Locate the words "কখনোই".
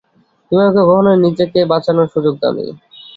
0.81-1.17